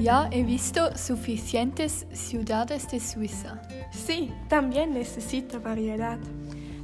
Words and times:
Ya 0.00 0.28
he 0.32 0.42
visto 0.44 0.96
suficientes 0.96 2.06
ciudades 2.12 2.90
de 2.90 3.00
Suiza. 3.00 3.60
Sí, 3.92 4.32
también 4.48 4.94
necesito 4.94 5.60
variedad. 5.60 6.18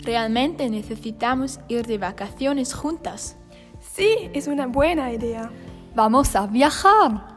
Realmente 0.04 0.69
necesitamos 0.69 1.58
ir 1.68 1.87
de 1.87 1.96
vacaciones 1.96 2.74
juntas. 2.74 3.38
Sí, 3.80 4.30
es 4.34 4.48
una 4.48 4.66
buena 4.66 5.10
idea. 5.10 5.50
Vamos 5.94 6.37
a 6.37 6.47
viajar. 6.47 7.37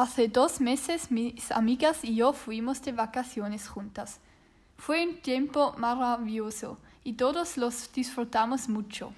Hace 0.00 0.28
dos 0.28 0.62
meses 0.62 1.10
mis 1.10 1.52
amigas 1.52 2.04
y 2.04 2.14
yo 2.14 2.32
fuimos 2.32 2.80
de 2.80 2.92
vacaciones 2.92 3.68
juntas. 3.68 4.18
Fue 4.78 5.06
un 5.06 5.20
tiempo 5.20 5.74
maravilloso 5.76 6.78
y 7.04 7.12
todos 7.12 7.58
los 7.58 7.92
disfrutamos 7.92 8.66
mucho. 8.70 9.12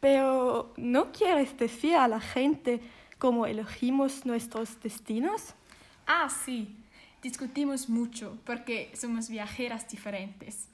Pero, 0.00 0.74
¿no 0.76 1.12
quieres 1.12 1.56
decir 1.56 1.94
a 1.94 2.08
la 2.08 2.18
gente 2.18 2.80
cómo 3.20 3.46
elegimos 3.46 4.26
nuestros 4.26 4.80
destinos? 4.80 5.54
Ah, 6.08 6.28
sí. 6.28 6.76
Discutimos 7.22 7.88
mucho 7.88 8.36
porque 8.44 8.90
somos 8.96 9.28
viajeras 9.28 9.88
diferentes. 9.88 10.66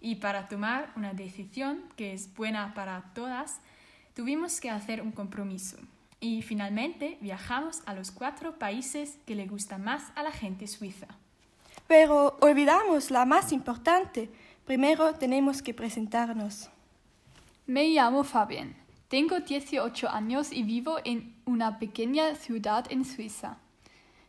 Y 0.00 0.16
para 0.16 0.48
tomar 0.48 0.92
una 0.96 1.14
decisión 1.14 1.84
que 1.94 2.12
es 2.12 2.34
buena 2.34 2.74
para 2.74 3.04
todas, 3.14 3.60
tuvimos 4.16 4.60
que 4.60 4.68
hacer 4.68 5.00
un 5.00 5.12
compromiso. 5.12 5.76
Y 6.24 6.40
finalmente 6.40 7.18
viajamos 7.20 7.82
a 7.84 7.92
los 7.92 8.10
cuatro 8.10 8.58
países 8.58 9.18
que 9.26 9.34
le 9.34 9.46
gustan 9.46 9.84
más 9.84 10.04
a 10.14 10.22
la 10.22 10.32
gente 10.32 10.66
suiza. 10.66 11.06
Pero 11.86 12.38
olvidamos 12.40 13.10
la 13.10 13.26
más 13.26 13.52
importante. 13.52 14.30
Primero 14.64 15.12
tenemos 15.12 15.60
que 15.60 15.74
presentarnos. 15.74 16.70
Me 17.66 17.88
llamo 17.88 18.24
Fabián. 18.24 18.74
Tengo 19.08 19.40
18 19.40 20.08
años 20.08 20.50
y 20.50 20.62
vivo 20.62 20.96
en 21.04 21.34
una 21.44 21.78
pequeña 21.78 22.34
ciudad 22.36 22.86
en 22.88 23.04
Suiza. 23.04 23.58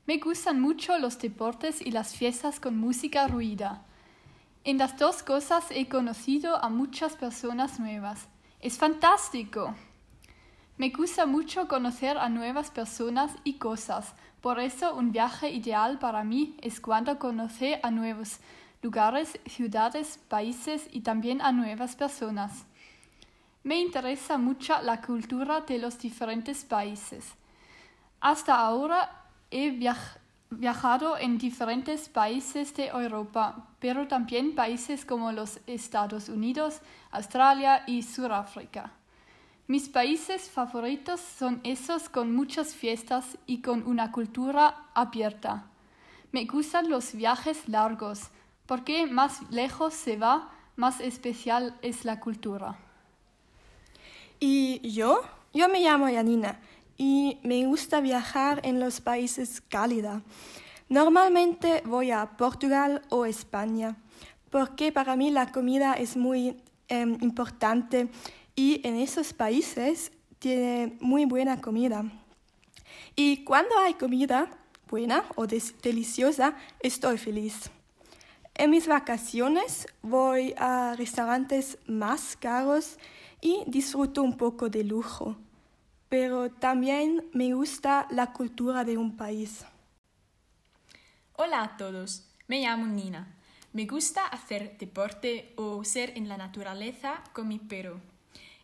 Me 0.05 0.17
gustan 0.17 0.59
mucho 0.59 0.97
los 0.97 1.17
deportes 1.17 1.79
y 1.79 1.91
las 1.91 2.13
fiestas 2.13 2.59
con 2.59 2.77
música 2.77 3.25
ruida. 3.29 3.85
En 4.65 4.79
las 4.79 4.97
dos 4.97 5.23
cosas 5.23 5.63
he 5.69 5.87
conocido 5.87 6.61
a 6.61 6.67
muchas 6.67 7.15
personas 7.15 7.79
nuevas. 7.79 8.27
Es 8.59 8.77
fantástico. 8.77 9.73
Me 10.77 10.89
gusta 10.89 11.25
mucho 11.25 11.69
conocer 11.69 12.17
a 12.17 12.27
nuevas 12.27 12.69
personas 12.69 13.31
y 13.45 13.53
cosas, 13.53 14.13
por 14.41 14.59
eso 14.59 14.93
un 14.93 15.13
viaje 15.13 15.49
ideal 15.49 15.99
para 15.99 16.25
mí 16.25 16.57
es 16.61 16.81
cuando 16.81 17.17
conoce 17.17 17.79
a 17.81 17.91
nuevos 17.91 18.39
lugares, 18.81 19.39
ciudades, 19.45 20.19
países 20.27 20.89
y 20.91 20.99
también 20.99 21.41
a 21.41 21.53
nuevas 21.53 21.95
personas. 21.95 22.65
Me 23.63 23.79
interesa 23.79 24.37
mucho 24.37 24.75
la 24.81 25.01
cultura 25.01 25.61
de 25.61 25.79
los 25.79 25.97
diferentes 25.97 26.65
países. 26.65 27.25
Hasta 28.19 28.55
ahora 28.57 29.23
he 29.51 29.79
viajado 30.49 31.17
en 31.17 31.37
diferentes 31.37 32.09
países 32.09 32.75
de 32.75 32.87
Europa, 32.87 33.69
pero 33.79 34.09
también 34.09 34.53
países 34.53 35.05
como 35.05 35.31
los 35.31 35.57
Estados 35.67 36.27
Unidos, 36.27 36.81
Australia 37.11 37.83
y 37.87 38.03
Sudáfrica. 38.03 38.91
Mis 39.67 39.89
países 39.89 40.51
favoritos 40.51 41.19
son 41.19 41.59
esos 41.63 42.07
con 42.07 42.35
muchas 42.35 42.75
fiestas 42.75 43.35
y 43.47 43.63
con 43.63 43.81
una 43.87 44.11
cultura 44.11 44.85
abierta. 44.93 45.65
Me 46.31 46.45
gustan 46.45 46.87
los 46.87 47.15
viajes 47.15 47.67
largos, 47.67 48.29
porque 48.67 49.07
más 49.07 49.41
lejos 49.49 49.95
se 49.95 50.17
va, 50.17 50.51
más 50.75 50.99
especial 50.99 51.75
es 51.81 52.05
la 52.05 52.19
cultura. 52.19 52.77
¿Y 54.39 54.87
yo? 54.87 55.21
Yo 55.51 55.67
me 55.67 55.79
llamo 55.79 56.09
Yanina 56.09 56.59
y 56.95 57.39
me 57.41 57.65
gusta 57.65 58.01
viajar 58.01 58.61
en 58.63 58.79
los 58.79 59.01
países 59.01 59.61
cálidos. 59.61 60.21
Normalmente 60.89 61.81
voy 61.85 62.11
a 62.11 62.37
Portugal 62.37 63.01
o 63.09 63.25
España, 63.25 63.95
porque 64.51 64.91
para 64.91 65.15
mí 65.15 65.31
la 65.31 65.51
comida 65.51 65.93
es 65.93 66.15
muy 66.15 66.55
em, 66.87 67.17
importante 67.21 68.09
y 68.55 68.85
en 68.87 68.95
esos 68.95 69.33
países 69.33 70.11
tiene 70.39 70.97
muy 70.99 71.25
buena 71.25 71.61
comida. 71.61 72.05
Y 73.15 73.43
cuando 73.43 73.77
hay 73.79 73.95
comida 73.95 74.49
buena 74.89 75.25
o 75.35 75.47
deliciosa, 75.47 76.55
estoy 76.79 77.17
feliz. 77.17 77.69
En 78.53 78.69
mis 78.69 78.87
vacaciones 78.87 79.87
voy 80.01 80.53
a 80.57 80.95
restaurantes 80.97 81.77
más 81.87 82.37
caros 82.37 82.97
y 83.41 83.63
disfruto 83.67 84.23
un 84.23 84.37
poco 84.37 84.69
de 84.69 84.83
lujo, 84.83 85.35
pero 86.07 86.49
también 86.49 87.25
me 87.33 87.53
gusta 87.53 88.07
la 88.11 88.31
cultura 88.31 88.85
de 88.85 88.97
un 88.97 89.17
país. 89.17 89.65
Hola 91.33 91.63
a 91.63 91.77
todos, 91.77 92.29
me 92.47 92.61
llamo 92.61 92.87
Nina. 92.87 93.35
Me 93.73 93.85
gusta 93.85 94.25
hacer 94.25 94.77
deporte 94.77 95.51
o 95.57 95.83
ser 95.83 96.13
en 96.15 96.29
la 96.29 96.37
naturaleza 96.37 97.21
con 97.33 97.49
mi 97.49 97.59
perro. 97.59 97.99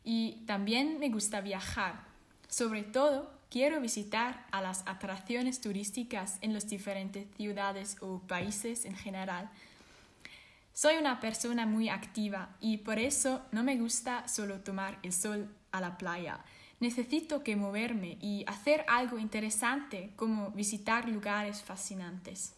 Y 0.04 0.44
también 0.46 1.00
me 1.00 1.10
gusta 1.10 1.42
viajar. 1.42 2.04
Sobre 2.48 2.84
todo, 2.84 3.32
quiero 3.50 3.82
visitar 3.82 4.46
a 4.52 4.62
las 4.62 4.84
atracciones 4.88 5.62
turísticas 5.62 6.38
en 6.42 6.54
las 6.54 6.68
diferentes 6.68 7.28
ciudades 7.36 7.98
o 8.02 8.20
países 8.20 8.86
en 8.86 8.96
general. 8.96 9.50
Soy 10.74 10.96
una 10.98 11.20
persona 11.20 11.66
muy 11.66 11.90
activa 11.90 12.56
y 12.60 12.78
por 12.78 12.98
eso 12.98 13.42
no 13.52 13.64
me 13.64 13.78
gusta 13.78 14.28
solo 14.28 14.62
tomar 14.62 15.00
el 15.04 15.14
sol 15.14 15.54
a 15.72 15.82
la 15.82 15.98
playa. 15.98 16.44
Necesito 16.80 17.44
que 17.44 17.56
moverme 17.56 18.18
y 18.22 18.44
hacer 18.48 18.86
algo 18.88 19.20
interesante 19.20 20.12
como 20.16 20.50
visitar 20.52 21.08
lugares 21.08 21.62
fascinantes. 21.62 22.56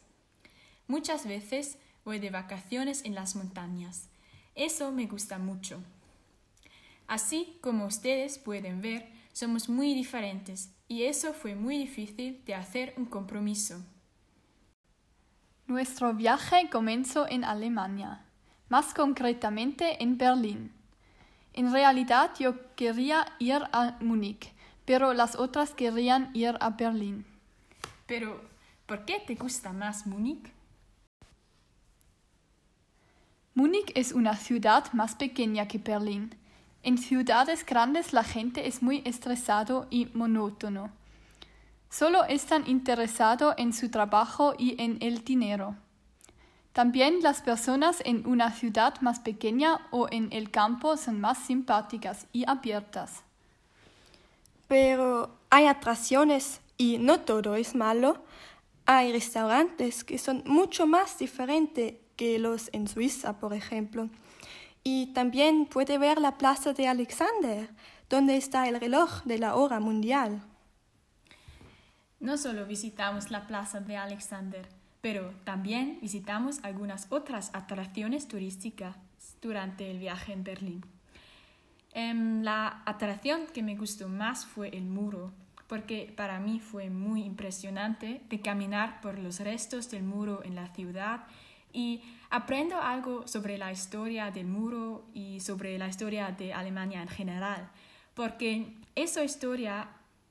Muchas 0.88 1.26
veces 1.26 1.78
voy 2.06 2.20
de 2.20 2.30
vacaciones 2.30 3.04
en 3.04 3.16
las 3.16 3.36
montañas. 3.36 4.08
Eso 4.56 4.92
me 4.92 5.08
gusta 5.08 5.40
mucho. 5.40 5.82
Así 7.08 7.58
como 7.62 7.86
ustedes 7.86 8.38
pueden 8.38 8.82
ver, 8.82 9.10
somos 9.34 9.68
muy 9.68 9.94
diferentes 9.94 10.72
y 10.88 11.04
eso 11.04 11.34
fue 11.34 11.56
muy 11.56 11.78
difícil 11.78 12.44
de 12.46 12.56
hacer 12.56 12.94
un 12.98 13.06
compromiso. 13.06 13.84
Nuestro 15.68 16.14
viaje 16.14 16.70
comenzó 16.70 17.28
en 17.28 17.44
Alemania, 17.44 18.26
más 18.70 18.94
concretamente 18.94 20.02
en 20.04 20.18
Berlín. 20.18 20.72
En 21.54 21.72
realidad 21.72 22.32
yo 22.40 22.76
quería 22.76 23.26
ir 23.40 23.62
a 23.72 23.98
Múnich, 24.02 24.52
pero 24.86 25.14
las 25.14 25.36
otras 25.36 25.72
querían 25.72 26.30
ir 26.34 26.58
a 26.60 26.72
Berlín. 26.72 27.26
Pero, 28.06 28.42
¿por 28.86 29.06
qué 29.06 29.20
te 29.26 29.36
gusta 29.36 29.72
más 29.72 30.06
Múnich? 30.06 30.52
Múnich 33.56 33.92
es 33.96 34.12
una 34.12 34.36
ciudad 34.36 34.92
más 34.94 35.16
pequeña 35.16 35.68
que 35.68 35.78
Berlín 35.78 36.36
en 36.84 36.98
ciudades 36.98 37.66
grandes 37.66 38.14
la 38.14 38.24
gente 38.24 38.68
es 38.68 38.82
muy 38.82 39.02
estresado 39.06 39.88
y 39.90 40.08
monótono. 40.14 40.92
Solo 41.90 42.26
están 42.26 42.68
interesados 42.68 43.56
en 43.58 43.72
su 43.72 43.90
trabajo 43.90 44.54
y 44.58 44.82
en 44.82 44.98
el 45.02 45.24
dinero. 45.24 45.76
También 46.74 47.22
las 47.22 47.42
personas 47.42 48.02
en 48.04 48.26
una 48.26 48.52
ciudad 48.52 49.00
más 49.02 49.20
pequeña 49.20 49.88
o 49.92 50.08
en 50.10 50.28
el 50.32 50.50
campo 50.50 50.98
son 50.98 51.22
más 51.22 51.38
simpáticas 51.38 52.26
y 52.34 52.46
abiertas. 52.48 53.22
Pero 54.68 55.30
hay 55.52 55.68
atracciones 55.68 56.62
y 56.78 56.98
no 56.98 57.20
todo 57.20 57.56
es 57.56 57.76
malo. 57.76 58.24
Hay 58.88 59.12
restaurantes 59.12 60.04
que 60.04 60.18
son 60.18 60.42
mucho 60.48 60.88
más 60.88 61.20
diferentes 61.20 61.94
que 62.16 62.40
los 62.40 62.70
en 62.74 62.88
Suiza, 62.88 63.40
por 63.40 63.54
ejemplo. 63.54 64.10
Y 64.84 65.08
también 65.14 65.66
puede 65.66 65.98
ver 65.98 66.20
la 66.20 66.38
plaza 66.38 66.74
de 66.74 66.88
Alexander, 66.88 67.70
donde 68.10 68.36
está 68.36 68.68
el 68.68 68.80
reloj 68.80 69.24
de 69.24 69.40
la 69.40 69.56
hora 69.56 69.80
mundial. 69.80 70.44
No 72.20 72.38
solo 72.38 72.66
visitamos 72.66 73.32
la 73.32 73.48
plaza 73.48 73.80
de 73.80 73.98
Alexander, 73.98 74.68
pero 75.02 75.34
también 75.44 76.00
visitamos 76.02 76.64
algunas 76.64 77.08
otras 77.12 77.50
atracciones 77.54 78.28
turísticas 78.28 78.96
durante 79.42 79.92
el 79.92 80.00
viaje 80.00 80.32
en 80.32 80.44
Berlín. 80.44 80.86
Em, 81.94 82.42
la 82.42 82.82
atracción 82.86 83.46
que 83.54 83.62
me 83.62 83.76
gustó 83.76 84.08
más 84.08 84.46
fue 84.46 84.70
el 84.70 84.86
muro, 84.86 85.32
porque 85.68 86.14
para 86.16 86.40
mí 86.40 86.60
fue 86.60 86.90
muy 86.90 87.24
impresionante 87.24 88.22
de 88.30 88.42
caminar 88.42 89.02
por 89.02 89.20
los 89.20 89.40
restos 89.40 89.92
del 89.92 90.04
muro 90.04 90.42
en 90.44 90.56
la 90.56 90.68
ciudad 90.74 91.26
y 91.74 92.02
aprendo 92.30 92.80
algo 92.80 93.28
sobre 93.28 93.58
la 93.58 93.72
historia 93.72 94.32
del 94.32 94.46
muro 94.46 95.06
y 95.14 95.40
sobre 95.40 95.78
la 95.78 95.88
historia 95.88 96.32
de 96.32 96.54
Alemania 96.54 97.02
en 97.02 97.10
general, 97.10 97.70
porque 98.14 98.74
esa 98.96 99.24
historia 99.24 99.90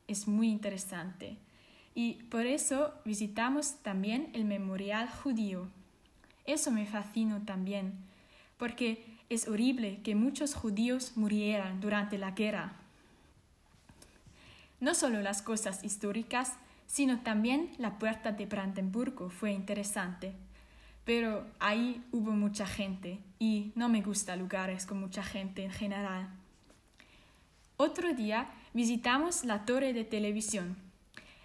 es 0.09 0.27
muy 0.27 0.49
interesante. 0.49 1.37
y 1.95 2.15
por 2.31 2.47
eso 2.47 2.95
visitamos 3.05 3.77
también 3.83 4.31
el 4.33 4.47
memorial 4.47 5.11
judío. 5.11 5.69
Eso 6.47 6.71
me 6.71 6.87
fascinó 6.87 7.43
también, 7.43 7.93
porque 8.57 9.05
es 9.29 9.47
horrible 9.47 10.01
que 10.03 10.15
muchos 10.15 10.55
judíos 10.55 11.13
murieran 11.17 11.81
durante 11.81 12.19
la 12.19 12.31
guerra. 12.31 12.73
No 14.81 14.95
solo 14.95 15.21
las 15.21 15.43
cosas 15.43 15.85
históricas, 15.85 16.55
sino 16.87 17.21
también 17.21 17.71
la 17.79 17.99
puerta 17.99 18.33
de 18.33 18.47
Brandenburgo 18.47 19.31
fue 19.31 19.53
interesante. 19.53 20.33
Pero 21.05 21.47
ahí 21.59 22.03
hubo 22.13 22.33
mucha 22.33 22.67
gente 22.67 23.19
y 23.39 23.73
no 23.75 23.89
me 23.89 24.03
gustan 24.03 24.39
lugares 24.39 24.87
con 24.87 25.01
mucha 25.01 25.23
gente 25.23 25.65
en 25.65 25.73
general. 25.73 26.29
Otro 27.77 28.15
día 28.15 28.49
visitamos 28.73 29.45
la 29.45 29.65
torre 29.65 29.93
de 29.93 30.05
televisión. 30.05 30.77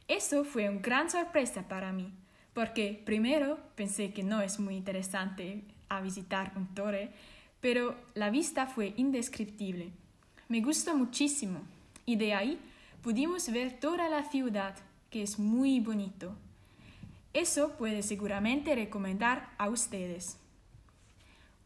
Eso 0.07 0.45
fue 0.45 0.69
una 0.69 0.81
gran 0.81 1.09
sorpresa 1.09 1.68
para 1.68 1.92
mí, 1.92 2.13
porque 2.54 3.01
primero 3.06 3.57
pensé 3.75 4.13
que 4.13 4.24
no 4.24 4.42
es 4.42 4.59
muy 4.59 4.75
interesante 4.75 5.63
a 5.89 6.00
visitar 6.01 6.51
un 6.56 6.68
torre, 6.75 7.12
pero 7.59 7.95
la 8.13 8.30
vista 8.30 8.68
fue 8.68 8.94
indescriptible. 8.98 9.92
Me 10.48 10.62
gustó 10.62 10.95
muchísimo 10.95 11.62
y 12.06 12.15
de 12.15 12.33
ahí 12.33 12.59
pudimos 13.01 13.51
ver 13.51 13.80
toda 13.80 14.07
la 14.07 14.24
ciudad, 14.24 14.75
que 15.09 15.24
es 15.24 15.39
muy 15.39 15.80
bonito. 15.80 16.36
Eso 17.38 17.78
puede 17.78 18.01
seguramente 18.01 18.74
recomendar 18.74 19.54
a 19.60 19.69
ustedes. 19.69 20.39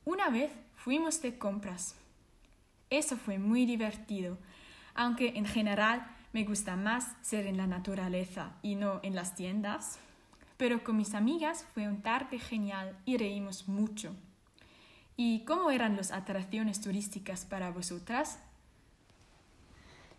Una 0.04 0.30
vez 0.30 0.52
fuimos 0.76 1.22
de 1.22 1.38
compras. 1.38 1.96
Eso 2.90 3.16
fue 3.16 3.40
muy 3.40 3.66
divertido, 3.66 4.38
aunque 4.96 5.30
en 5.38 5.46
general 5.46 6.14
me 6.34 6.44
gusta 6.44 6.76
más 6.76 7.16
ser 7.22 7.48
en 7.48 7.56
la 7.56 7.68
naturaleza 7.68 8.52
y 8.62 8.76
no 8.76 9.00
en 9.02 9.16
las 9.16 9.34
tiendas. 9.34 9.98
Pero 10.58 10.84
con 10.84 10.98
mis 10.98 11.14
amigas 11.14 11.66
fue 11.74 11.88
un 11.88 12.02
tarde 12.02 12.38
genial 12.38 12.98
y 13.06 13.16
reímos 13.16 13.70
mucho. 13.70 14.14
¿Y 15.16 15.46
cómo 15.46 15.72
eran 15.72 15.96
las 15.96 16.12
atracciones 16.12 16.82
turísticas 16.82 17.46
para 17.46 17.72
vosotras? 17.72 18.40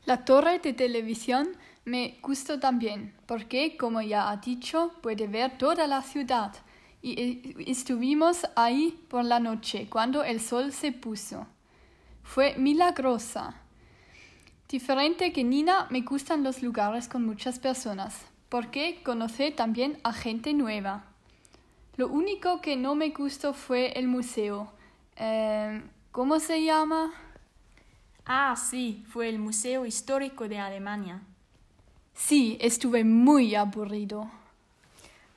La 0.06 0.25
torre 0.25 0.60
de 0.60 0.72
televisión 0.72 1.50
me 1.84 2.19
gustó 2.23 2.61
también, 2.61 3.14
porque, 3.26 3.76
como 3.76 4.00
ya 4.02 4.31
ha 4.31 4.37
dicho, 4.37 4.93
puede 5.02 5.26
ver 5.26 5.58
toda 5.58 5.87
la 5.87 6.02
ciudad. 6.02 6.55
Y 7.00 7.20
eh, 7.20 7.55
estuvimos 7.67 8.46
ahí 8.55 9.05
por 9.08 9.25
la 9.25 9.40
noche, 9.40 9.88
cuando 9.90 10.23
el 10.23 10.40
sol 10.40 10.73
se 10.73 10.93
puso. 10.93 11.46
Fue 12.23 12.55
milagrosa. 12.56 13.56
Diferente 14.69 15.32
que 15.32 15.44
Nina, 15.44 15.87
me 15.90 16.02
gustan 16.02 16.44
los 16.44 16.62
lugares 16.62 17.08
con 17.08 17.26
muchas 17.26 17.58
personas, 17.58 18.25
porque 18.49 19.02
conocí 19.02 19.50
también 19.50 19.99
a 20.05 20.12
gente 20.12 20.55
nueva. 20.55 21.05
Lo 21.96 22.08
único 22.08 22.61
que 22.61 22.76
no 22.76 22.94
me 22.94 23.11
gustó 23.11 23.52
fue 23.52 23.93
el 23.99 24.06
museo. 24.06 24.73
Eh, 25.17 25.82
¿Cómo 26.12 26.38
se 26.38 26.62
llama? 26.62 27.12
Ah, 28.25 28.55
sí, 28.56 29.05
fue 29.08 29.29
el 29.29 29.38
Museo 29.38 29.84
Histórico 29.84 30.49
de 30.49 30.58
Alemania. 30.58 31.23
Sí, 32.14 32.56
estuve 32.61 33.05
muy 33.05 33.55
aburrido. 33.55 34.31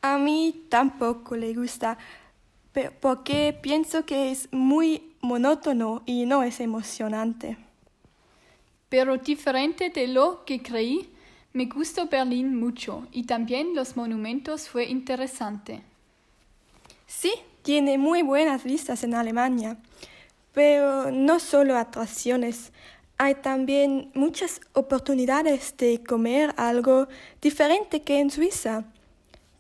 A 0.02 0.18
mí 0.18 0.66
tampoco 0.70 1.36
le 1.36 1.54
gusta, 1.54 1.98
porque 3.00 3.58
pienso 3.60 4.06
que 4.06 4.32
es 4.32 4.48
muy 4.52 5.14
monótono 5.22 6.04
y 6.06 6.26
no 6.26 6.44
es 6.44 6.60
emocionante. 6.60 7.58
Pero 8.90 9.18
diferente 9.18 9.90
de 9.90 10.08
lo 10.08 10.46
que 10.46 10.62
creí, 10.62 11.10
me 11.54 11.66
gustó 11.66 12.08
Berlín 12.08 12.60
mucho 12.60 13.08
y 13.12 13.24
también 13.24 13.74
los 13.74 13.96
monumentos 13.96 14.70
fue 14.70 14.86
interesante. 14.86 15.82
Sí, 17.08 17.32
tiene 17.62 17.98
muy 17.98 18.22
buenas 18.22 18.64
vistas 18.64 19.04
en 19.04 19.16
Alemania, 19.16 19.78
pero 20.54 21.12
no 21.12 21.40
solo 21.40 21.78
atracciones, 21.78 22.72
hay 23.18 23.36
también 23.36 24.12
muchas 24.14 24.60
oportunidades 24.74 25.76
de 25.78 26.04
comer 26.04 26.54
algo 26.58 27.08
diferente 27.42 28.02
que 28.02 28.20
en 28.20 28.30
Suiza. 28.30 28.84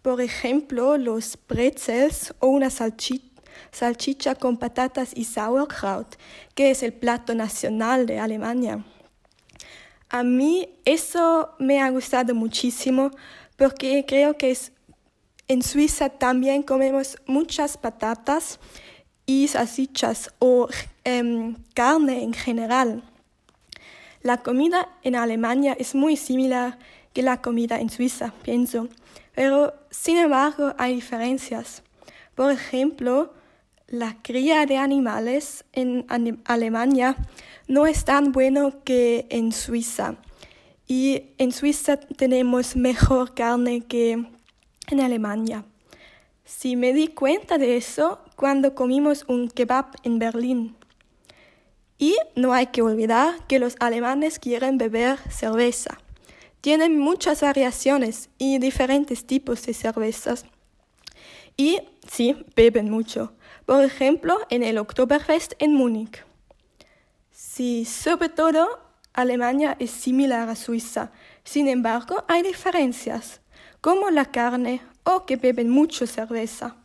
Por 0.01 0.21
ejemplo, 0.21 0.97
los 0.97 1.37
pretzels 1.37 2.33
o 2.39 2.47
una 2.47 2.69
salchicha 2.69 4.35
con 4.35 4.57
patatas 4.57 5.11
y 5.15 5.23
sauerkraut, 5.23 6.15
que 6.53 6.69
es 6.71 6.83
el 6.83 6.93
plato 6.93 7.33
nacional 7.33 8.05
de 8.05 8.19
Alemania. 8.19 8.83
A 10.09 10.23
mí 10.23 10.69
eso 10.83 11.55
me 11.57 11.81
ha 11.81 11.89
gustado 11.89 12.35
muchísimo 12.35 13.11
porque 13.57 14.05
creo 14.05 14.37
que 14.37 14.55
en 15.47 15.61
Suiza 15.63 16.09
también 16.09 16.61
comemos 16.61 17.17
muchas 17.25 17.77
patatas 17.77 18.59
y 19.25 19.47
salchichas 19.47 20.29
o 20.39 20.67
em, 21.03 21.55
carne 21.73 22.21
en 22.21 22.33
general. 22.33 23.03
La 24.25 24.37
comida 24.37 24.89
en 25.03 25.15
Alemania 25.15 25.77
es 25.77 25.93
muy 25.93 26.17
similar 26.17 26.79
que 27.13 27.21
la 27.21 27.43
comida 27.43 27.79
en 27.79 27.91
Suiza, 27.91 28.33
pienso, 28.41 28.87
pero 29.35 29.75
sin 29.91 30.17
embargo 30.17 30.73
hay 30.79 30.95
diferencias. 30.95 31.83
Por 32.33 32.51
ejemplo, 32.51 33.35
la 33.85 34.17
cría 34.23 34.65
de 34.65 34.77
animales 34.77 35.63
en 35.73 36.07
Alemania 36.45 37.15
no 37.67 37.85
es 37.85 38.03
tan 38.03 38.31
bueno 38.31 38.83
que 38.83 39.27
en 39.29 39.51
Suiza. 39.51 40.15
Y 40.87 41.25
en 41.37 41.51
Suiza 41.51 41.97
tenemos 41.97 42.75
mejor 42.75 43.35
carne 43.35 43.81
que 43.81 44.25
en 44.89 45.01
Alemania. 45.01 45.65
Si 46.45 46.75
me 46.75 46.93
di 46.93 47.09
cuenta 47.09 47.59
de 47.59 47.77
eso 47.77 48.21
cuando 48.35 48.73
comimos 48.73 49.23
un 49.27 49.49
kebab 49.49 49.85
en 50.01 50.17
Berlín. 50.17 50.75
Y 51.97 52.17
no 52.35 52.53
hay 52.53 52.67
que 52.67 52.81
olvidar 52.81 53.45
que 53.47 53.59
los 53.59 53.75
alemanes 53.79 54.39
quieren 54.39 54.77
beber 54.77 55.17
cerveza. 55.31 55.97
Tienen 56.61 56.99
muchas 56.99 57.41
variaciones 57.41 58.29
y 58.37 58.59
diferentes 58.59 59.25
tipos 59.25 59.65
de 59.65 59.73
cervezas. 59.73 60.45
Y 61.57 61.79
sí, 62.09 62.35
beben 62.55 62.89
mucho. 62.89 63.33
Por 63.65 63.83
ejemplo, 63.83 64.39
en 64.49 64.63
el 64.63 64.77
Oktoberfest 64.77 65.53
en 65.59 65.73
Múnich. 65.73 66.23
Sí, 67.31 67.85
sobre 67.85 68.29
todo, 68.29 68.79
Alemania 69.13 69.77
es 69.79 69.91
similar 69.91 70.49
a 70.49 70.55
Suiza. 70.55 71.11
Sin 71.43 71.67
embargo, 71.67 72.25
hay 72.27 72.43
diferencias, 72.43 73.39
como 73.79 74.09
la 74.09 74.25
carne 74.25 74.81
o 75.03 75.25
que 75.25 75.37
beben 75.37 75.69
mucho 75.69 76.05
cerveza. 76.07 76.75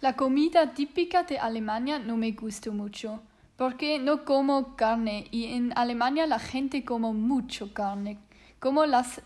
La 0.00 0.16
comida 0.16 0.74
típica 0.74 1.22
de 1.22 1.38
Alemania 1.38 1.98
no 1.98 2.16
me 2.16 2.32
gusta 2.32 2.70
mucho 2.70 3.22
porque 3.60 3.98
no 3.98 4.24
como 4.24 4.74
carne 4.74 5.28
y 5.30 5.52
en 5.52 5.74
Alemania 5.76 6.26
la 6.26 6.38
gente 6.38 6.82
come 6.82 7.12
mucho 7.12 7.74
carne, 7.74 8.16
como 8.58 8.86
las 8.86 9.20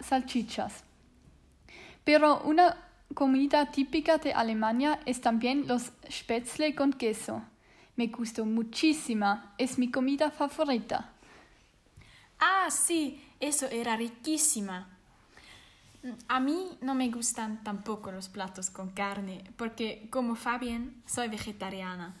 salchichas. 0.00 0.84
Pero 2.04 2.42
una 2.42 2.76
comida 3.14 3.70
típica 3.70 4.18
de 4.18 4.34
Alemania 4.34 5.00
es 5.06 5.22
también 5.22 5.66
los 5.66 5.90
Spätzle 6.10 6.74
con 6.74 6.92
queso. 6.92 7.42
Me 7.96 8.08
gustó 8.08 8.44
muchísima, 8.44 9.54
es 9.56 9.78
mi 9.78 9.90
comida 9.90 10.30
favorita. 10.30 11.10
Ah, 12.38 12.68
sí, 12.70 13.24
eso 13.40 13.68
era 13.68 13.96
riquísima. 13.96 14.86
A 16.28 16.40
mí 16.40 16.76
no 16.82 16.94
me 16.94 17.08
gustan 17.08 17.64
tampoco 17.64 18.12
los 18.12 18.28
platos 18.28 18.68
con 18.68 18.90
carne, 18.90 19.44
porque 19.56 20.08
como 20.10 20.34
Fabián 20.34 21.02
soy 21.06 21.28
vegetariana. 21.28 22.14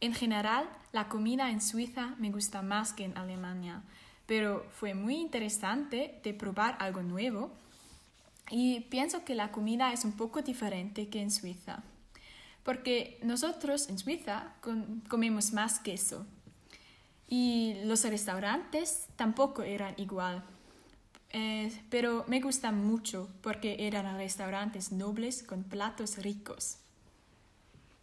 En 0.00 0.12
general, 0.12 0.68
la 0.92 1.08
comida 1.08 1.50
en 1.50 1.60
Suiza 1.60 2.14
me 2.18 2.30
gusta 2.30 2.60
más 2.60 2.92
que 2.92 3.04
en 3.04 3.16
Alemania, 3.16 3.82
pero 4.26 4.66
fue 4.72 4.94
muy 4.94 5.16
interesante 5.16 6.20
de 6.22 6.34
probar 6.34 6.76
algo 6.80 7.02
nuevo 7.02 7.50
y 8.50 8.80
pienso 8.80 9.24
que 9.24 9.34
la 9.34 9.50
comida 9.52 9.92
es 9.92 10.04
un 10.04 10.12
poco 10.12 10.42
diferente 10.42 11.08
que 11.08 11.22
en 11.22 11.30
Suiza, 11.30 11.82
porque 12.62 13.18
nosotros 13.22 13.88
en 13.88 13.98
Suiza 13.98 14.52
comemos 15.08 15.52
más 15.52 15.78
queso 15.78 16.26
y 17.28 17.76
los 17.84 18.04
restaurantes 18.04 19.06
tampoco 19.16 19.62
eran 19.62 19.94
igual. 19.96 20.44
Eh, 21.30 21.72
pero 21.90 22.24
me 22.28 22.40
gustan 22.40 22.84
mucho 22.86 23.28
porque 23.42 23.76
eran 23.80 24.16
restaurantes 24.16 24.92
nobles 24.92 25.42
con 25.42 25.64
platos 25.64 26.18
ricos 26.18 26.78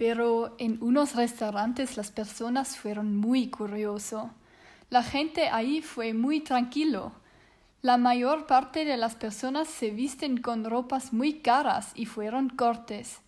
pero 0.05 0.53
en 0.57 0.79
unos 0.83 1.15
restaurantes 1.15 1.95
las 1.95 2.11
personas 2.11 2.75
fueron 2.75 3.15
muy 3.15 3.47
curiosos. 3.47 4.25
La 4.89 5.01
gente 5.01 5.47
ahí 5.47 5.81
fue 5.81 6.13
muy 6.13 6.41
tranquilo. 6.41 7.13
La 7.81 7.95
mayor 7.95 8.45
parte 8.45 8.83
de 8.83 8.97
las 8.97 9.15
personas 9.15 9.69
se 9.69 9.91
visten 9.91 10.41
con 10.41 10.65
ropas 10.65 11.13
muy 11.13 11.39
caras 11.39 11.93
y 11.95 12.05
fueron 12.05 12.49
cortes. 12.49 13.21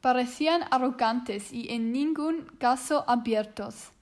Parecían 0.00 0.64
arrogantes 0.72 1.52
y 1.52 1.72
en 1.72 1.92
ningún 1.92 2.46
caso 2.58 3.04
abiertos. 3.06 3.92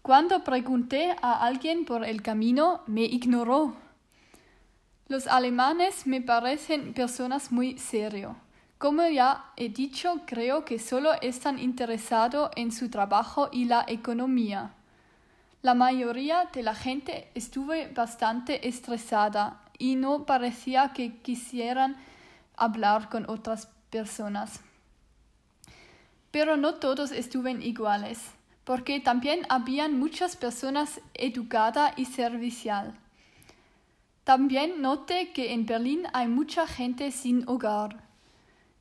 Cuando 0.00 0.42
pregunté 0.42 1.14
a 1.20 1.44
alguien 1.44 1.84
por 1.84 2.02
el 2.02 2.22
camino, 2.22 2.80
me 2.86 3.02
ignoró. 3.02 3.76
Los 5.06 5.26
alemanes 5.26 6.06
me 6.06 6.22
parecen 6.22 6.94
personas 6.94 7.52
muy 7.52 7.76
serios. 7.76 8.34
Como 8.78 9.04
ya 9.08 9.52
he 9.56 9.70
dicho, 9.70 10.20
creo 10.24 10.64
que 10.64 10.78
solo 10.78 11.12
están 11.20 11.58
interesados 11.58 12.50
en 12.54 12.70
su 12.70 12.88
trabajo 12.88 13.48
y 13.50 13.64
la 13.64 13.84
economía. 13.88 14.70
La 15.62 15.74
mayoría 15.74 16.48
de 16.52 16.62
la 16.62 16.76
gente 16.76 17.28
estuvo 17.34 17.72
bastante 17.92 18.68
estresada 18.68 19.60
y 19.78 19.96
no 19.96 20.26
parecía 20.26 20.92
que 20.92 21.16
quisieran 21.16 21.96
hablar 22.56 23.08
con 23.08 23.28
otras 23.28 23.66
personas. 23.90 24.60
Pero 26.30 26.56
no 26.56 26.76
todos 26.76 27.10
estuvieron 27.10 27.62
iguales, 27.62 28.30
porque 28.62 29.00
también 29.00 29.40
habían 29.48 29.98
muchas 29.98 30.36
personas 30.36 31.00
educadas 31.14 31.94
y 31.96 32.04
servicial. 32.04 32.94
También 34.22 34.80
noté 34.80 35.32
que 35.32 35.52
en 35.52 35.66
Berlín 35.66 36.06
hay 36.12 36.28
mucha 36.28 36.68
gente 36.68 37.10
sin 37.10 37.48
hogar. 37.48 38.07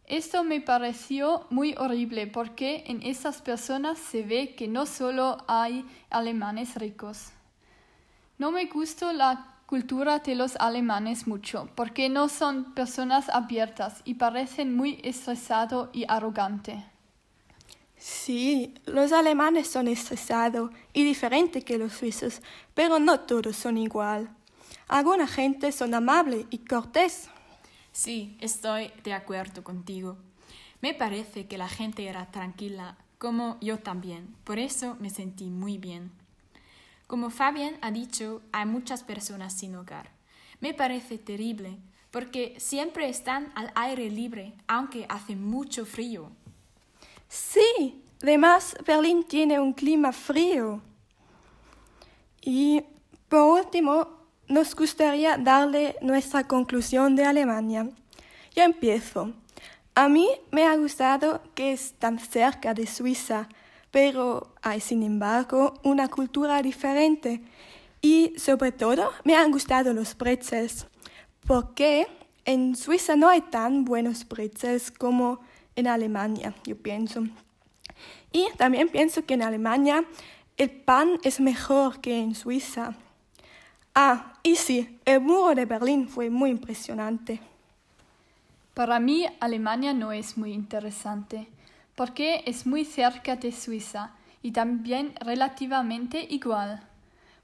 Esto 0.07 0.45
me 0.45 0.61
pareció 0.61 1.45
muy 1.49 1.75
horrible 1.77 2.27
porque 2.27 2.85
en 2.87 3.03
esas 3.03 3.41
personas 3.41 3.99
se 3.99 4.23
ve 4.23 4.55
que 4.55 4.69
no 4.69 4.85
solo 4.85 5.43
hay 5.49 5.85
alemanes 6.09 6.75
ricos. 6.75 7.31
No 8.37 8.51
me 8.51 8.67
gustó 8.67 9.11
la 9.11 9.57
cultura 9.65 10.19
de 10.19 10.35
los 10.35 10.55
alemanes 10.55 11.27
mucho 11.27 11.69
porque 11.75 12.07
no 12.07 12.29
son 12.29 12.73
personas 12.73 13.27
abiertas 13.27 14.01
y 14.05 14.13
parecen 14.13 14.73
muy 14.77 15.01
estresados 15.03 15.89
y 15.91 16.05
arrogantes. 16.07 16.81
Sí, 17.97 18.75
los 18.85 19.11
alemanes 19.11 19.67
son 19.67 19.89
estresados 19.89 20.71
y 20.93 21.03
diferentes 21.03 21.65
que 21.65 21.77
los 21.77 21.91
suizos, 21.91 22.41
pero 22.73 22.97
no 22.97 23.19
todos 23.19 23.57
son 23.57 23.77
igual. 23.77 24.29
Alguna 24.87 25.27
gente 25.27 25.73
son 25.73 25.93
amable 25.93 26.45
y 26.49 26.59
cortés. 26.59 27.29
Sí, 27.97 28.37
estoy 28.41 28.91
de 29.03 29.13
acuerdo 29.13 29.63
contigo. 29.63 30.17
Me 30.81 30.93
parece 30.93 31.47
que 31.47 31.57
la 31.57 31.67
gente 31.67 32.05
era 32.05 32.29
tranquila, 32.29 32.95
como 33.17 33.57
yo 33.59 33.79
también. 33.79 34.35
Por 34.43 34.59
eso 34.59 34.95
me 34.99 35.09
sentí 35.09 35.49
muy 35.49 35.79
bien. 35.79 36.11
Como 37.07 37.31
Fabián 37.31 37.75
ha 37.81 37.89
dicho, 37.89 38.43
hay 38.51 38.67
muchas 38.67 39.01
personas 39.01 39.53
sin 39.53 39.75
hogar. 39.75 40.11
Me 40.61 40.75
parece 40.75 41.17
terrible, 41.17 41.79
porque 42.11 42.53
siempre 42.59 43.09
están 43.09 43.51
al 43.55 43.71
aire 43.73 44.11
libre, 44.11 44.53
aunque 44.67 45.07
hace 45.09 45.35
mucho 45.35 45.83
frío. 45.83 46.29
Sí, 47.27 48.03
además 48.21 48.77
Berlín 48.85 49.23
tiene 49.23 49.59
un 49.59 49.73
clima 49.73 50.11
frío. 50.11 50.83
Y 52.41 52.83
por 53.27 53.59
último, 53.59 54.16
nos 54.47 54.75
gustaría 54.75 55.37
darle 55.37 55.95
nuestra 56.01 56.47
conclusión 56.47 57.15
de 57.15 57.25
Alemania. 57.25 57.89
Yo 58.55 58.63
empiezo. 58.63 59.33
A 59.95 60.07
mí 60.07 60.27
me 60.51 60.65
ha 60.65 60.75
gustado 60.75 61.41
que 61.55 61.71
es 61.71 61.93
tan 61.93 62.19
cerca 62.19 62.73
de 62.73 62.85
Suiza, 62.85 63.49
pero 63.91 64.53
hay 64.61 64.79
sin 64.79 65.03
embargo 65.03 65.73
una 65.83 66.07
cultura 66.07 66.61
diferente. 66.61 67.41
Y 68.01 68.33
sobre 68.37 68.71
todo 68.71 69.11
me 69.23 69.35
han 69.35 69.51
gustado 69.51 69.93
los 69.93 70.15
pretzels, 70.15 70.87
porque 71.45 72.07
en 72.45 72.75
Suiza 72.75 73.15
no 73.15 73.27
hay 73.27 73.41
tan 73.41 73.85
buenos 73.85 74.23
pretzels 74.23 74.91
como 74.91 75.39
en 75.75 75.87
Alemania, 75.87 76.53
yo 76.63 76.77
pienso. 76.77 77.23
Y 78.31 78.47
también 78.57 78.89
pienso 78.89 79.25
que 79.25 79.33
en 79.33 79.41
Alemania 79.41 80.05
el 80.57 80.71
pan 80.71 81.19
es 81.23 81.39
mejor 81.39 82.01
que 82.01 82.19
en 82.19 82.35
Suiza. 82.35 82.95
Ah, 83.99 84.33
y 84.43 84.55
sí, 84.57 84.99
el 85.05 85.21
muro 85.21 85.55
de 85.55 85.65
Berlín 85.65 86.07
fue 86.07 86.29
muy 86.29 86.51
impresionante. 86.51 87.39
Para 88.75 88.99
mí, 88.99 89.25
Alemania 89.39 89.91
no 89.91 90.11
es 90.11 90.37
muy 90.37 90.53
interesante, 90.53 91.47
porque 91.95 92.43
es 92.45 92.67
muy 92.67 92.85
cerca 92.85 93.37
de 93.37 93.51
Suiza 93.51 94.11
y 94.43 94.51
también 94.51 95.15
relativamente 95.19 96.23
igual. 96.29 96.79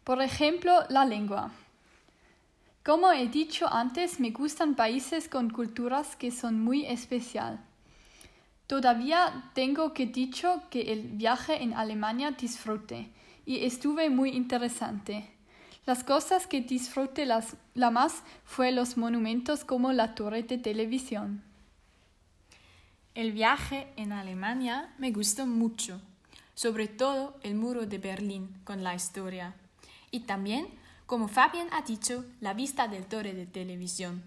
Por 0.03 0.21
ejemplo, 0.21 0.83
la 0.89 1.05
lengua. 1.05 1.49
Como 2.85 3.11
he 3.11 3.27
dicho 3.29 3.67
antes, 3.73 4.19
me 4.19 4.29
gustan 4.29 4.75
países 4.75 5.27
con 5.27 5.49
culturas 5.49 6.15
que 6.15 6.29
son 6.29 6.63
muy 6.63 6.85
especial. 6.85 7.61
Todavía 8.67 9.49
tengo 9.55 9.95
que 9.95 10.05
dicho 10.05 10.61
que 10.69 10.93
el 10.93 11.01
viaje 11.17 11.63
en 11.63 11.73
Alemania 11.73 12.29
disfruté 12.29 13.09
y 13.43 13.65
estuve 13.65 14.11
muy 14.11 14.29
interesante. 14.29 15.32
Las 15.85 16.05
cosas 16.05 16.47
que 16.47 16.61
disfruté 16.61 17.25
las, 17.25 17.57
la 17.73 17.91
más 17.91 18.23
fue 18.45 18.71
los 18.71 18.95
monumentos 18.95 19.65
como 19.65 19.91
la 19.91 20.15
torre 20.15 20.41
de 20.43 20.57
televisión. 20.57 21.43
El 23.15 23.33
viaje 23.33 23.91
en 23.97 24.13
Alemania 24.13 24.93
me 24.97 25.11
gustó 25.11 25.45
mucho, 25.45 25.99
sobre 26.55 26.87
todo 26.87 27.37
el 27.43 27.55
muro 27.55 27.85
de 27.85 27.97
Berlín 27.97 28.61
con 28.63 28.81
la 28.81 28.95
historia. 28.95 29.55
Y 30.09 30.21
también, 30.21 30.69
como 31.05 31.27
Fabián 31.27 31.67
ha 31.73 31.81
dicho, 31.81 32.23
la 32.39 32.53
vista 32.53 32.87
del 32.87 33.05
torre 33.05 33.33
de 33.33 33.45
televisión. 33.45 34.23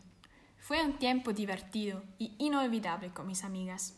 Fue 0.59 0.85
un 0.85 0.99
tiempo 0.99 1.33
divertido 1.33 2.03
y 2.19 2.35
inolvidable 2.37 3.09
con 3.15 3.27
mis 3.27 3.45
amigas. 3.45 3.95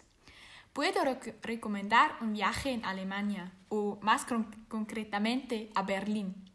Puedo 0.73 1.01
recomendar 1.43 2.13
un 2.21 2.35
viaje 2.35 2.71
en 2.71 2.85
Alemania 2.85 3.51
o 3.69 3.99
más 4.01 4.27
concretamente 4.69 5.73
a 5.75 5.83
Berlín 5.83 6.48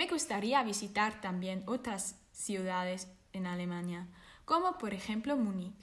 me 0.00 0.06
gustaría 0.06 0.62
visitar 0.62 1.20
también 1.20 1.62
otras 1.66 2.14
ciudades 2.32 3.06
en 3.34 3.46
Alemania, 3.46 4.08
como 4.46 4.78
por 4.78 4.94
ejemplo 4.94 5.36
Múnich. 5.36 5.76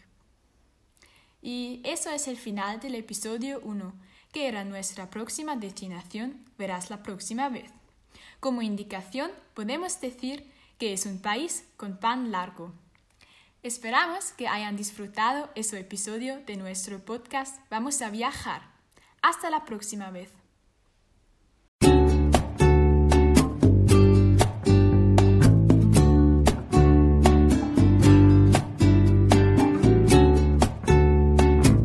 Y 1.40 1.82
eso 1.84 2.10
es 2.10 2.28
el 2.28 2.36
final 2.36 2.80
del 2.80 2.96
episodio 2.96 3.60
1, 3.62 3.94
que 4.32 4.48
era 4.48 4.64
nuestra 4.64 5.12
próxima 5.12 5.56
destinación, 5.56 6.44
verás 6.58 6.90
la 6.90 7.04
próxima 7.04 7.48
vez. 7.50 7.70
Como 8.40 8.64
indicación, 8.64 9.30
podemos 9.54 10.02
decir 10.02 10.52
que 10.80 10.94
es 10.94 11.06
un 11.06 11.22
país 11.22 11.66
con 11.78 12.00
pan 12.00 12.32
largo. 12.32 12.74
Esperamos 13.62 14.32
que 14.32 14.48
hayan 14.48 14.78
disfrutado 14.78 15.52
ese 15.54 15.80
episodio 15.80 16.40
de 16.48 16.58
nuestro 16.58 16.98
podcast 17.06 17.60
Vamos 17.70 18.02
a 18.02 18.10
viajar. 18.10 18.64
Hasta 19.22 19.52
la 19.52 19.64
próxima 19.64 20.10
vez. 20.10 20.37